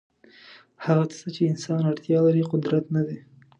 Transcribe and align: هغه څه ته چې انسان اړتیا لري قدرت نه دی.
هغه 0.85 1.03
څه 1.11 1.17
ته 1.21 1.27
چې 1.35 1.41
انسان 1.51 1.81
اړتیا 1.89 2.17
لري 2.25 2.43
قدرت 2.51 2.85
نه 2.95 3.01
دی. 3.07 3.17